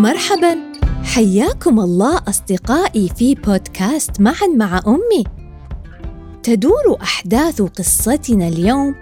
مرحبا. 0.00 0.58
حياكم 1.04 1.80
الله 1.80 2.22
أصدقائي 2.28 3.08
في 3.16 3.34
بودكاست 3.34 4.20
معا 4.20 4.46
مع 4.56 4.80
أمي. 4.86 5.24
تدور 6.42 6.98
أحداث 7.02 7.62
قصتنا 7.62 8.48
اليوم 8.48 8.94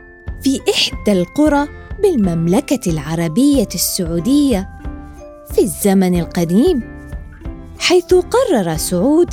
في 0.43 0.61
إحدى 0.71 1.13
القرى 1.13 1.69
بالمملكة 2.03 2.91
العربية 2.91 3.69
السعودية 3.75 4.69
في 5.55 5.63
الزمن 5.63 6.21
القديم 6.21 6.83
حيث 7.79 8.15
قرر 8.15 8.77
سعود 8.77 9.31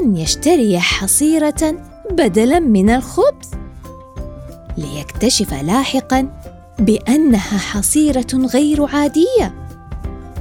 أن 0.00 0.16
يشتري 0.16 0.78
حصيرة 0.80 1.82
بدلا 2.10 2.58
من 2.58 2.90
الخبز 2.90 3.50
ليكتشف 4.76 5.54
لاحقا 5.54 6.40
بأنها 6.78 7.58
حصيرة 7.58 8.34
غير 8.34 8.86
عادية. 8.96 9.67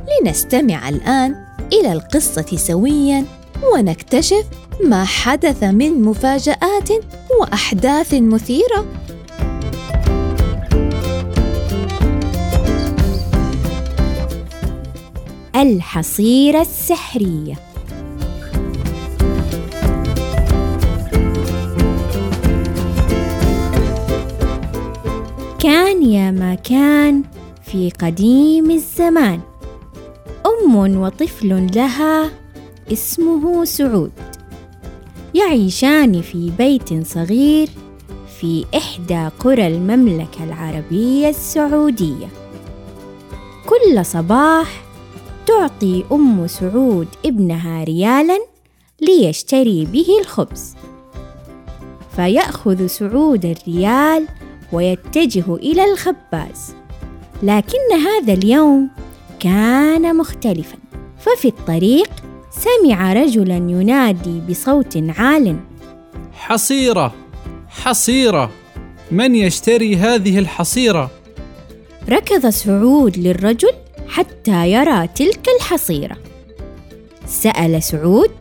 لنستمع 0.08 0.90
الآن 0.90 1.36
إلى 1.74 1.94
القصة 1.94 2.58
سويا 2.58 3.26
ونكتشف 3.74 4.46
ما 4.84 5.04
حدث 5.06 5.64
من 5.64 6.02
مفاجآت 6.02 6.90
وأحداث 7.40 8.14
مثيرة. 8.14 8.86
الحصيرة 15.56 16.62
السحرية. 16.62 17.56
كان 25.60 26.04
يا 26.04 26.32
ما 26.32 26.56
كان 26.56 27.24
في 27.64 27.90
قديم 27.90 28.72
الزمان. 28.72 29.57
أم 30.48 30.76
وطفل 30.76 31.72
لها 31.76 32.30
اسمه 32.94 33.66
سعود. 33.66 34.12
يعيشان 35.34 36.22
في 36.22 36.52
بيت 36.58 37.08
صغير 37.08 37.70
في 38.40 38.66
إحدى 38.78 39.30
قرى 39.40 39.68
المملكة 39.68 40.44
العربية 40.44 41.30
السعودية. 41.30 42.28
كل 43.66 44.06
صباح 44.06 44.84
تعطي 45.48 46.04
أم 46.12 46.48
سعود 46.48 47.08
ابنها 47.26 47.84
ريالا 47.84 48.40
ليشتري 49.02 49.86
به 49.86 50.08
الخبز. 50.22 50.76
فيأخذ 52.16 52.88
سعود 52.88 53.46
الريال 53.46 54.28
ويتجه 54.74 55.56
إلى 55.56 55.92
الخباز. 55.92 56.76
لكن 57.44 57.94
هذا 58.06 58.34
اليوم 58.34 58.90
كان 59.40 60.18
مختلفا 60.18 60.78
ففي 61.20 61.48
الطريق 61.48 62.10
سمع 62.52 63.14
رجلا 63.14 63.56
ينادي 63.56 64.42
بصوت 64.50 65.04
عال 65.18 65.60
حصيرة 66.34 67.14
حصيرة 67.70 68.52
من 69.12 69.36
يشتري 69.36 69.96
هذه 69.96 70.40
الحصيرة؟ 70.40 71.12
ركض 72.10 72.50
سعود 72.50 73.18
للرجل 73.18 73.74
حتى 74.08 74.72
يرى 74.72 75.08
تلك 75.08 75.48
الحصيرة 75.58 76.18
سأل 77.28 77.84
سعود 77.84 78.32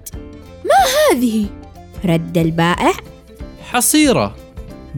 ما 0.65 1.13
هذه؟ 1.13 1.47
رد 2.05 2.39
البائع 2.39 2.93
حصيرة 3.71 4.37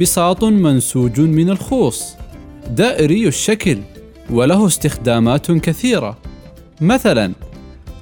بساط 0.00 0.44
منسوج 0.44 1.20
من 1.20 1.50
الخوص 1.50 2.14
دائري 2.70 3.28
الشكل 3.28 3.78
وله 4.30 4.66
استخدامات 4.66 5.50
كثيرة. 5.50 6.16
مثلا 6.80 7.32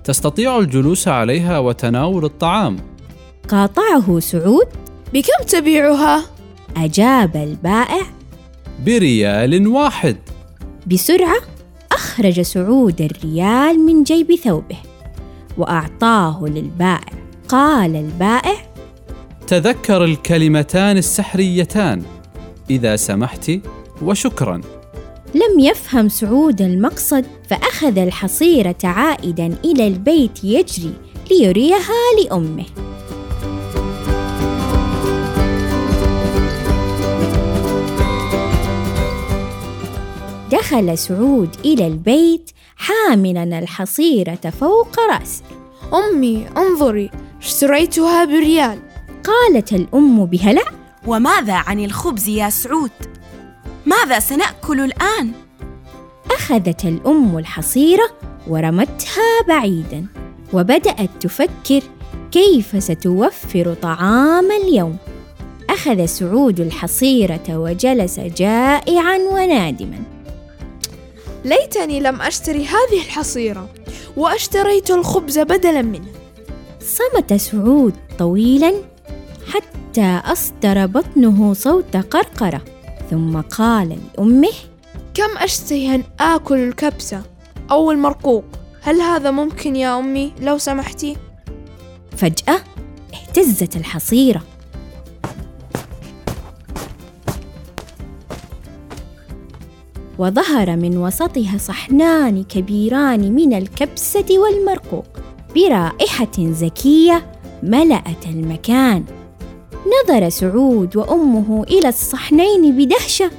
تستطيع 0.04 0.58
الجلوس 0.58 1.08
عليها 1.08 1.58
وتناول 1.58 2.24
الطعام. 2.24 2.76
قاطعه 3.48 4.20
سعود؟ 4.20 4.66
بكم 5.14 5.44
تبيعها؟ 5.48 6.24
أجاب 6.76 7.36
البائع. 7.36 8.02
بريال 8.86 9.66
واحد. 9.66 10.16
بسرعة 10.86 11.36
أخرج 11.92 12.40
سعود 12.40 13.00
الريال 13.00 13.86
من 13.86 14.02
جيب 14.02 14.34
ثوبه 14.34 14.76
وأعطاه 15.58 16.44
للبائع. 16.46 17.12
قال 17.48 17.96
البائع 17.96 18.56
تذكر 19.46 20.04
الكلمتان 20.04 20.96
السحريتان. 20.96 22.02
إذا 22.70 22.96
سمحت 22.96 23.52
وشكرا. 24.02 24.60
لم 25.34 25.60
يفهم 25.60 26.08
سعود 26.08 26.60
المقصد 26.62 27.24
فأخذ 27.50 27.98
الحصيرة 27.98 28.76
عائدا 28.84 29.56
إلى 29.64 29.86
البيت 29.86 30.44
يجري 30.44 30.92
ليريها 31.30 31.94
لأمه. 32.22 32.64
دخل 40.52 40.98
سعود 40.98 41.56
إلى 41.64 41.86
البيت 41.86 42.50
حاملا 42.76 43.58
الحصيرة 43.58 44.52
فوق 44.60 45.00
رأسه 45.10 45.44
أمي 45.92 46.46
انظري 46.56 47.10
اشتريتها 47.42 48.24
بريال 48.24 48.78
قالت 49.24 49.72
الأم 49.72 50.26
بهلع. 50.26 50.64
وماذا 51.06 51.54
عن 51.54 51.84
الخبز 51.84 52.28
يا 52.28 52.50
سعود؟ 52.50 52.90
ماذا 53.86 54.18
سنأكل 54.18 54.80
الآن؟ 54.80 55.32
أخذت 56.30 56.84
الأم 56.84 57.38
الحصيرة 57.38 58.10
ورمتها 58.48 59.42
بعيدا 59.48 60.06
وبدأت 60.52 61.10
تفكر 61.20 61.82
كيف 62.32 62.82
ستوفر 62.82 63.74
طعام 63.82 64.50
اليوم. 64.50 64.96
أخذ 65.70 66.06
سعود 66.06 66.60
الحصيرة 66.60 67.42
وجلس 67.48 68.20
جائعا 68.20 69.18
ونادما. 69.18 69.98
ليتني 71.44 72.00
لم 72.00 72.22
أشتري 72.22 72.66
هذه 72.66 73.02
الحصيرة 73.06 73.68
وأشتريت 74.16 74.90
الخبز 74.90 75.38
بدلا 75.38 75.82
منه 75.82 76.12
صمت 76.80 77.34
سعود 77.34 77.94
طويلا 78.18 78.74
حتى 79.52 80.20
أصدر 80.24 80.86
بطنه 80.86 81.54
صوت 81.54 81.96
قرقرة. 81.96 82.75
ثم 83.10 83.40
قال 83.40 83.98
لأمه 84.18 84.52
كم 85.14 85.38
أشتهي 85.38 85.94
أن 85.94 86.04
آكل 86.20 86.58
الكبسة 86.58 87.22
أو 87.70 87.90
المرقوق؟ 87.90 88.44
هل 88.82 89.00
هذا 89.00 89.30
ممكن 89.30 89.76
يا 89.76 89.98
أمي 89.98 90.32
لو 90.40 90.58
سمحتي؟ 90.58 91.16
فجأة 92.16 92.60
اهتزت 93.14 93.76
الحصيرة. 93.76 94.42
وظهر 100.18 100.76
من 100.76 100.98
وسطها 100.98 101.58
صحنان 101.58 102.44
كبيران 102.44 103.32
من 103.32 103.52
الكبسة 103.52 104.24
والمرقوق 104.30 105.06
برائحة 105.54 106.32
زكية 106.38 107.26
ملأت 107.62 108.26
المكان. 108.26 109.04
نظر 109.86 110.28
سعود 110.28 110.96
وأمه 110.96 111.62
إلى 111.62 111.88
الصحنين 111.88 112.76
بدهشة 112.76 113.30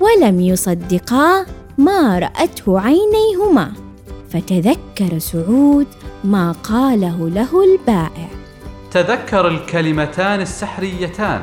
ولم 0.00 0.40
يصدقا 0.40 1.46
ما 1.78 2.18
رأته 2.18 2.80
عينيهما. 2.80 3.72
فتذكر 4.30 5.18
سعود 5.18 5.86
ما 6.24 6.52
قاله 6.52 7.28
له 7.28 7.64
البائع. 7.64 8.28
تذكر 8.90 9.48
الكلمتان 9.48 10.40
السحريتان 10.40 11.42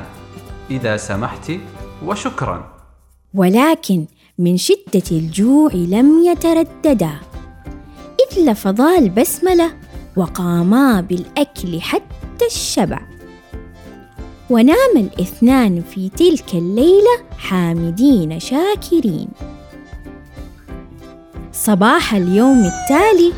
إذا 0.71 0.97
سمحت 0.97 1.51
وشكرا. 2.05 2.71
ولكن 3.33 4.05
من 4.37 4.57
شدة 4.57 5.07
الجوع 5.11 5.71
لم 5.73 6.23
يترددا. 6.25 7.11
إذ 8.21 8.39
لفظا 8.39 8.97
البسملة 8.97 9.71
وقاما 10.15 11.01
بالأكل 11.01 11.81
حتى 11.81 12.45
الشبع. 12.45 13.10
ونام 14.51 14.97
الاثنان 14.97 15.81
في 15.81 16.09
تلك 16.09 16.53
الليلة 16.53 17.23
حامدين 17.37 18.39
شاكرين. 18.39 19.27
صباح 21.53 22.13
اليوم 22.13 22.57
التالي. 22.65 23.33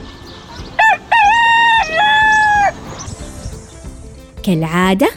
كالعادة 4.44 5.10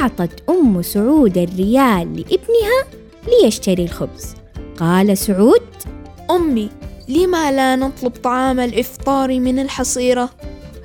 أعطت 0.00 0.50
أم 0.50 0.82
سعود 0.82 1.38
الريال 1.38 2.16
لابنها 2.16 2.84
ليشتري 3.28 3.84
الخبز. 3.84 4.34
قال 4.80 5.18
سعود 5.18 5.68
أمي 6.30 6.70
لما 7.08 7.52
لا 7.52 7.76
نطلب 7.76 8.12
طعام 8.12 8.60
الإفطار 8.60 9.40
من 9.40 9.58
الحصيرة؟ 9.58 10.30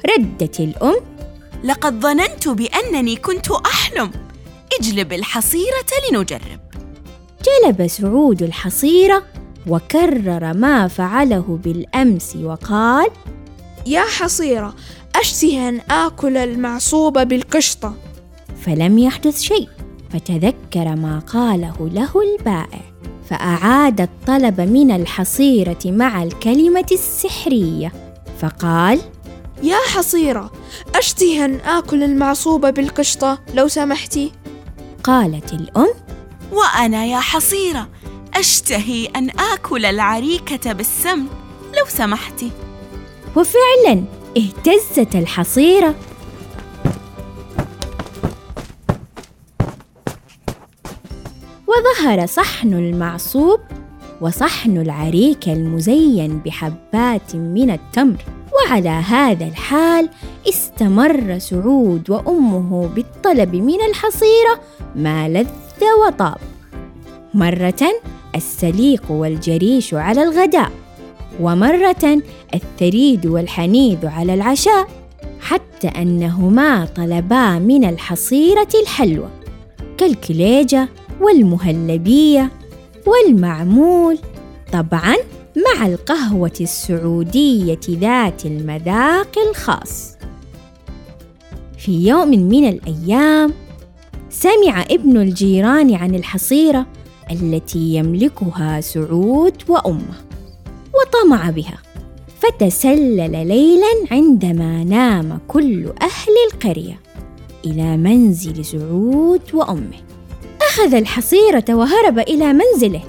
ردت 0.09 0.59
الأم 0.59 1.01
لقد 1.63 2.01
ظننت 2.01 2.47
بأنني 2.47 3.15
كنت 3.15 3.51
أحلم. 3.51 4.26
اجلب 4.79 5.13
الحصيرة 5.13 5.85
لنجرب. 6.11 6.59
جلب 7.45 7.87
سعود 7.87 8.43
الحصيرة 8.43 9.23
وكرر 9.67 10.53
ما 10.53 10.87
فعله 10.87 11.59
بالأمس 11.63 12.35
وقال 12.35 13.09
يا 13.85 14.01
حصيرة 14.01 14.75
أشتهي 15.15 15.69
أن 15.69 15.81
آكل 15.89 16.37
المعصوبة 16.37 17.23
بالقشطة. 17.23 17.95
فلم 18.65 18.99
يحدث 18.99 19.41
شيء 19.41 19.69
فتذكر 20.09 20.95
ما 20.95 21.19
قاله 21.19 21.89
له 21.93 22.11
البائع 22.21 22.81
فأعاد 23.29 24.01
الطلب 24.01 24.61
من 24.61 24.91
الحصيرة 24.91 25.79
مع 25.85 26.23
الكلمة 26.23 26.85
السحرية 26.91 27.91
فقال 28.39 28.99
يا 29.63 29.77
حصيرة 29.87 30.51
أشتهي 30.95 31.45
أن 31.45 31.55
آكل 31.55 32.03
المعصوبة 32.03 32.69
بالقشطة 32.69 33.39
لو 33.53 33.67
سمحتي؟ 33.67 34.31
قالت 35.07 35.53
الأم 35.53 35.93
وأنا 36.51 37.05
يا 37.05 37.19
حصيرة 37.19 37.89
أشتهي 38.33 39.05
أن 39.05 39.29
آكل 39.29 39.85
العريكة 39.85 40.73
بالسمن 40.73 41.25
لو 41.77 41.85
سمحتي 41.87 42.51
وفعلا 43.35 44.03
اهتزت 44.37 45.15
الحصيرة. 45.15 45.95
وظهر 51.67 52.25
صحن 52.25 52.73
المعصوب 52.73 53.59
وصحن 54.21 54.77
العريكة 54.77 55.53
المزين 55.53 56.39
بحبات 56.39 57.35
من 57.35 57.71
التمر. 57.71 58.36
وعلى 58.57 58.89
هذا 58.89 59.45
الحال 59.45 60.09
استمر 60.49 61.39
سعود 61.39 62.09
وأمه 62.09 62.89
بالطلب 62.95 63.55
من 63.55 63.81
الحصيرة 63.89 64.59
ما 64.95 65.29
لذ 65.29 65.47
وطاب. 66.07 66.37
مرة 67.33 67.83
السليق 68.35 69.11
والجريش 69.11 69.93
على 69.93 70.23
الغداء 70.23 70.71
ومرة 71.39 72.21
الثريد 72.53 73.25
والحنيذ 73.25 74.07
على 74.07 74.33
العشاء 74.33 74.87
حتى 75.39 75.87
أنهما 75.87 76.85
طلبا 76.85 77.59
من 77.59 77.85
الحصيرة 77.85 78.67
الحلوى 78.81 79.29
كالكليجة 79.97 80.89
والمهلبية 81.21 82.51
والمعمول. 83.07 84.17
طبعا 84.73 85.15
مع 85.57 85.85
القهوة 85.85 86.53
السعودية 86.61 87.79
ذات 87.89 88.45
المذاق 88.45 89.39
الخاص. 89.49 90.13
في 91.77 92.07
يوم 92.07 92.29
من 92.29 92.69
الأيام 92.69 93.53
سمع 94.29 94.81
ابن 94.81 95.17
الجيران 95.17 95.93
عن 95.95 96.15
الحصيرة 96.15 96.85
التي 97.31 97.95
يملكها 97.95 98.81
سعود 98.81 99.53
وأمه 99.67 100.17
وطمع 100.93 101.49
بها 101.49 101.77
فتسلل 102.39 103.47
ليلا 103.47 103.87
عندما 104.11 104.83
نام 104.83 105.39
كل 105.47 105.85
أهل 106.01 106.33
القرية 106.53 106.99
إلى 107.65 107.97
منزل 107.97 108.65
سعود 108.65 109.41
وأمه. 109.53 109.97
أخذ 110.61 110.93
الحصيرة 110.93 111.65
وهرب 111.69 112.19
إلى 112.19 112.53
منزله. 112.53 113.01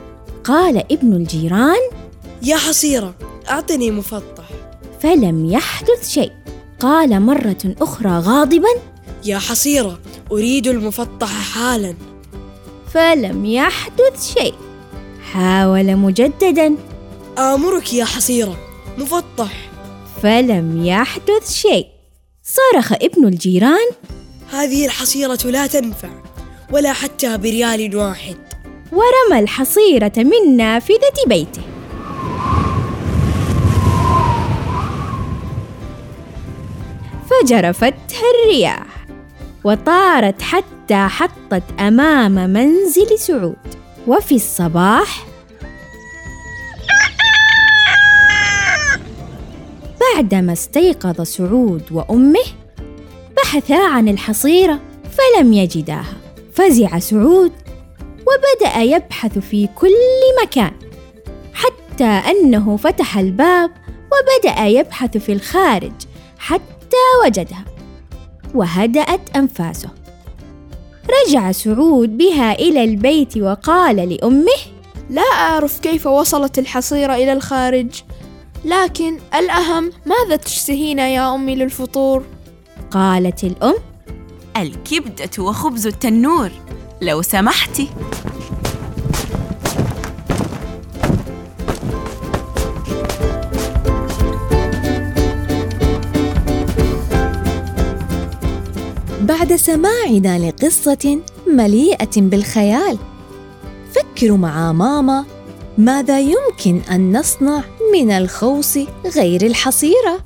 قال 0.45 0.77
ابن 0.93 1.13
الجيران 1.13 1.98
يا 2.43 2.57
حصيرة 2.57 3.15
أعطني 3.51 3.91
مفطح. 3.91 4.45
فلم 5.01 5.47
يحدث 5.51 6.09
شيء. 6.09 6.33
قال 6.81 7.23
مرة 7.23 7.75
أخرى 7.81 8.11
غاضبا 8.11 8.69
يا 9.25 9.39
حصيرة 9.39 9.99
أريد 10.33 10.67
المفطح 10.67 11.33
حالا. 11.55 11.95
فلم 12.95 13.45
يحدث 13.47 14.35
شيء. 14.35 14.55
حاول 15.33 15.97
مجددا. 15.97 16.77
آمرك 17.39 17.95
يا 17.95 18.05
حصيرة 18.05 18.57
مفطح. 18.99 19.71
فلم 20.23 20.87
يحدث 20.87 21.53
شيء. 21.53 21.87
صرخ 22.43 22.93
ابن 22.93 23.27
الجيران. 23.27 23.89
هذه 24.51 24.87
الحصيرة 24.87 25.39
لا 25.45 25.67
تنفع 25.67 26.09
ولا 26.73 26.93
حتى 26.93 27.37
بريال 27.37 27.97
واحد. 27.97 28.37
ورمى 28.93 29.41
الحصيرة 29.41 30.13
من 30.17 30.57
نافذة 30.57 31.27
بيته. 31.27 31.68
فجرفتها 37.43 38.23
الرياح 38.45 39.07
وطارت 39.65 40.43
حتى 40.43 41.09
حطت 41.09 41.63
أمام 41.81 42.33
منزل 42.33 43.19
سعود. 43.19 43.57
وفي 44.07 44.35
الصباح 44.35 45.27
بعدما 50.01 50.53
استيقظ 50.53 51.21
سعود 51.21 51.83
وأمه 51.93 52.45
بحثا 53.37 53.87
عن 53.87 54.09
الحصيرة 54.09 54.81
فلم 55.11 55.53
يجداها. 55.53 56.17
فزع 56.55 56.99
سعود 56.99 57.53
وبدأ 58.11 58.83
يبحث 58.83 59.39
في 59.39 59.69
كل 59.75 59.95
مكان 60.43 60.73
حتى 61.55 62.05
أنه 62.05 62.77
فتح 62.77 63.19
الباب 63.19 63.71
وبدأ 64.13 64.67
يبحث 64.67 65.17
في 65.17 65.33
الخارج 65.33 65.93
حتى 66.39 66.78
وجدها 67.27 67.65
وهدأت 68.55 69.37
أنفاسه 69.37 69.89
رجع 71.27 71.53
سعود 71.53 72.19
بها 72.19 72.53
إلى 72.53 72.85
البيت 72.85 73.37
وقال 73.37 73.97
لأمه 73.97 74.59
لا 75.11 75.23
أعرف 75.23 75.81
كيف 75.81 76.07
وصلت 76.07 76.59
الحصيرة 76.59 77.15
إلى 77.15 77.33
الخارج 77.33 78.03
لكن 78.65 79.19
الأهم 79.35 79.91
ماذا 80.07 80.37
تشتهين 80.37 80.99
يا 80.99 81.35
أمي 81.35 81.55
للفطور؟ 81.55 82.25
قالت 82.91 83.45
الأم 83.45 83.75
الكبدة 84.57 85.43
وخبز 85.45 85.87
التنور 85.87 86.51
لو 87.03 87.23
سمحتي 87.23 87.89
بعد 99.49 99.57
سماعنا 99.57 100.49
لقصة 100.49 101.21
مليئة 101.47 102.11
بالخيال. 102.17 102.99
فكروا 103.93 104.37
مع 104.37 104.73
ماما 104.73 105.25
ماذا 105.79 106.21
يمكن 106.21 106.81
أن 106.93 107.19
نصنع 107.19 107.63
من 107.93 108.11
الخوص 108.11 108.79
غير 109.17 109.47
الحصيرة. 109.47 110.25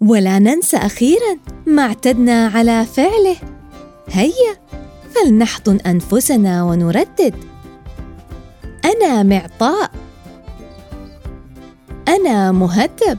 ولا 0.00 0.38
ننسى 0.38 0.76
أخيرا 0.76 1.38
ما 1.66 1.82
اعتدنا 1.82 2.46
على 2.46 2.86
فعله. 2.86 3.36
هيا 4.08 4.56
فلنحضن 5.14 5.76
أنفسنا 5.76 6.62
ونردد. 6.62 7.34
أنا 8.84 9.22
معطاء. 9.22 9.90
أنا 12.08 12.52
مهذب. 12.52 13.18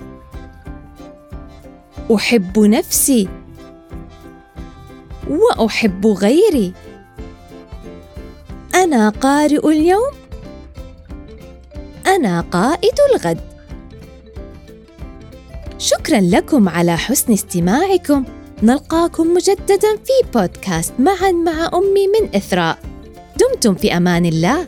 أحب 2.15 2.59
نفسي. 2.59 3.40
وأحب 5.31 6.07
غيري. 6.07 6.73
أنا 8.75 9.09
قارئ 9.09 9.67
اليوم. 9.67 10.11
أنا 12.07 12.41
قائد 12.41 12.93
الغد. 13.11 13.39
شكرا 15.77 16.19
لكم 16.21 16.69
على 16.69 16.97
حسن 16.97 17.33
استماعكم. 17.33 18.25
نلقاكم 18.63 19.33
مجددا 19.33 19.97
في 20.05 20.31
بودكاست 20.33 20.93
معا 20.99 21.31
مع 21.31 21.69
أمي 21.73 22.07
من 22.07 22.35
إثراء. 22.35 22.79
دمتم 23.39 23.75
في 23.75 23.97
أمان 23.97 24.25
الله. 24.25 24.67